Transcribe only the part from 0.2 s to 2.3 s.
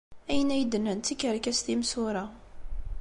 Ayen ay d-nnan d tikerkas timsura.